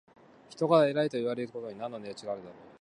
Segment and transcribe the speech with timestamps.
[0.49, 2.45] 人々から偉いといわれることに何の値打ちがあろう。